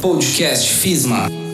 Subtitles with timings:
[0.00, 1.49] Podcast FISMA.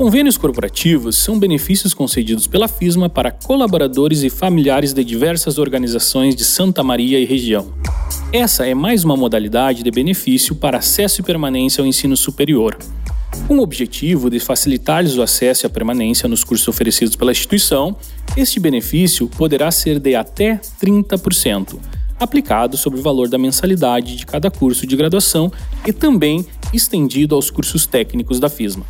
[0.00, 6.42] Convênios corporativos são benefícios concedidos pela FISMA para colaboradores e familiares de diversas organizações de
[6.42, 7.74] Santa Maria e região.
[8.32, 12.78] Essa é mais uma modalidade de benefício para acesso e permanência ao ensino superior.
[13.46, 17.94] Com o objetivo de facilitar-lhes o acesso e a permanência nos cursos oferecidos pela instituição,
[18.34, 21.78] este benefício poderá ser de até 30%,
[22.18, 25.52] aplicado sobre o valor da mensalidade de cada curso de graduação
[25.86, 28.86] e também estendido aos cursos técnicos da FISMA.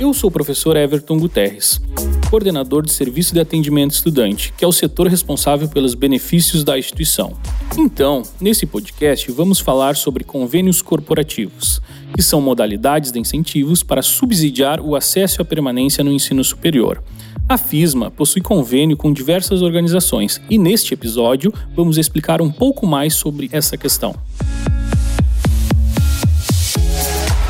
[0.00, 1.80] Eu sou o professor Everton Guterres,
[2.28, 7.34] coordenador de Serviço de Atendimento Estudante, que é o setor responsável pelos benefícios da instituição.
[7.78, 11.80] Então, nesse podcast, vamos falar sobre convênios corporativos,
[12.12, 17.00] que são modalidades de incentivos para subsidiar o acesso à permanência no ensino superior.
[17.48, 23.14] A FISMA possui convênio com diversas organizações e neste episódio vamos explicar um pouco mais
[23.14, 24.14] sobre essa questão.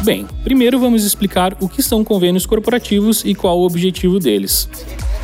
[0.05, 4.69] Bem, primeiro vamos explicar o que são convênios corporativos e qual o objetivo deles.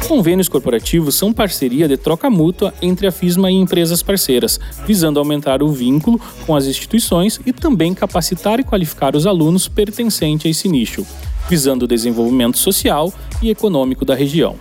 [0.09, 5.63] Convênios corporativos são parceria de troca mútua entre a FISMA e empresas parceiras, visando aumentar
[5.63, 10.67] o vínculo com as instituições e também capacitar e qualificar os alunos pertencentes a esse
[10.67, 11.07] nicho,
[11.47, 14.57] visando o desenvolvimento social e econômico da região.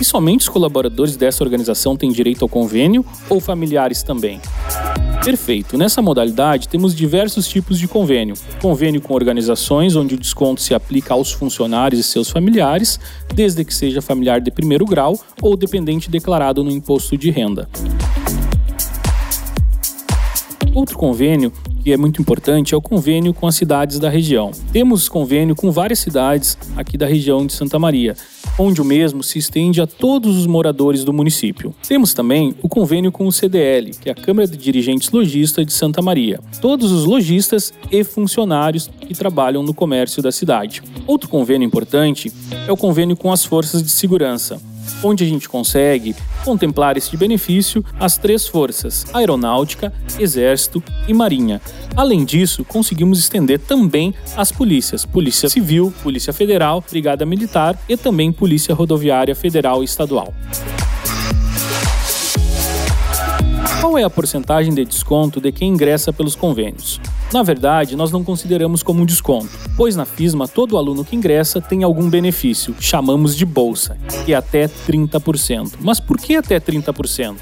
[0.00, 4.40] E somente os colaboradores dessa organização têm direito ao convênio ou familiares também?
[5.26, 5.76] Perfeito.
[5.76, 8.36] Nessa modalidade, temos diversos tipos de convênio.
[8.62, 13.00] Convênio com organizações, onde o desconto se aplica aos funcionários e seus familiares,
[13.34, 17.68] desde que seja familiar de primeiro grau ou dependente declarado no imposto de renda.
[20.72, 21.52] Outro convênio
[21.86, 24.50] que é muito importante é o convênio com as cidades da região.
[24.72, 28.16] Temos convênio com várias cidades aqui da região de Santa Maria,
[28.58, 31.72] onde o mesmo se estende a todos os moradores do município.
[31.86, 35.72] Temos também o convênio com o CDL, que é a Câmara de Dirigentes Logistas de
[35.72, 36.40] Santa Maria.
[36.60, 40.82] Todos os lojistas e funcionários que trabalham no comércio da cidade.
[41.06, 42.32] Outro convênio importante
[42.66, 44.60] é o convênio com as forças de segurança
[45.02, 46.14] onde a gente consegue
[46.44, 51.60] contemplar este benefício as três forças: aeronáutica, exército e marinha.
[51.96, 58.32] Além disso, conseguimos estender também as polícias: Polícia Civil, Polícia Federal, Brigada Militar e também
[58.32, 60.32] Polícia Rodoviária Federal e Estadual.
[63.80, 67.00] Qual é a porcentagem de desconto de quem ingressa pelos convênios?
[67.32, 71.60] Na verdade, nós não consideramos como um desconto, pois na FISMA todo aluno que ingressa
[71.60, 75.72] tem algum benefício, chamamos de bolsa, que é até 30%.
[75.80, 77.36] Mas por que até 30%?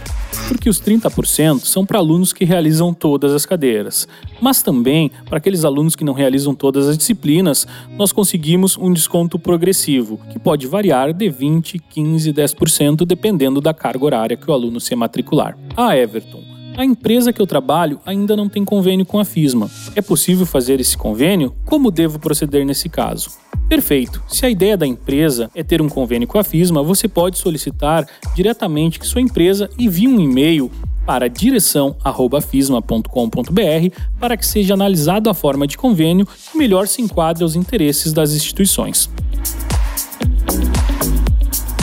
[0.49, 4.09] Porque os 30% são para alunos que realizam todas as cadeiras,
[4.41, 9.39] mas também para aqueles alunos que não realizam todas as disciplinas, nós conseguimos um desconto
[9.39, 14.81] progressivo, que pode variar de 20, 15, 10% dependendo da carga horária que o aluno
[14.81, 15.59] se matricular.
[15.77, 19.71] A Everton a empresa que eu trabalho ainda não tem convênio com a FISMA.
[19.95, 21.55] É possível fazer esse convênio?
[21.65, 23.31] Como devo proceder nesse caso?
[23.69, 24.23] Perfeito.
[24.29, 28.07] Se a ideia da empresa é ter um convênio com a FISMA, você pode solicitar
[28.34, 30.71] diretamente que sua empresa envie um e-mail
[31.07, 37.57] para direção@fisma.com.br para que seja analisado a forma de convênio que melhor se enquadre aos
[37.57, 39.11] interesses das instituições.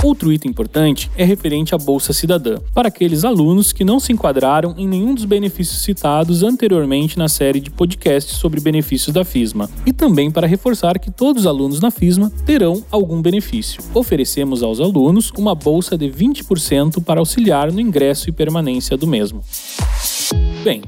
[0.04, 4.74] Outro item importante é referente à Bolsa Cidadã, para aqueles alunos que não se enquadraram
[4.76, 9.94] em nenhum dos benefícios citados anteriormente na série de podcasts sobre benefícios da FISMA, e
[9.94, 13.84] também para reforçar que todos os alunos na FISMA terão algum benefício.
[13.94, 19.44] Oferecemos aos alunos uma bolsa de 20% para auxiliar no ingresso e permanência do mesmo.
[20.64, 20.82] Bem,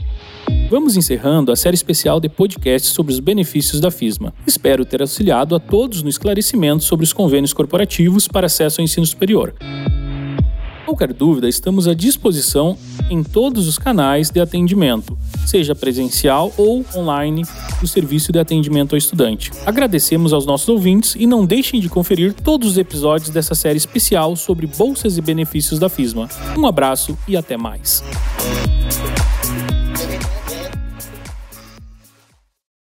[0.70, 4.34] Vamos encerrando a série especial de podcasts sobre os benefícios da FISMA.
[4.48, 9.06] Espero ter auxiliado a todos no esclarecimento sobre os convênios corporativos para acesso ao ensino
[9.06, 9.54] superior.
[10.86, 12.78] Qualquer dúvida, estamos à disposição
[13.10, 17.44] em todos os canais de atendimento, seja presencial ou online,
[17.80, 19.52] do serviço de atendimento ao estudante.
[19.66, 24.36] Agradecemos aos nossos ouvintes e não deixem de conferir todos os episódios dessa série especial
[24.36, 26.28] sobre bolsas e benefícios da FISMA.
[26.58, 28.04] Um abraço e até mais.